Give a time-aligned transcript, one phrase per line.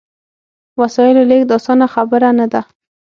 [0.81, 2.61] وسایلو لېږد اسانه خبره نه ده.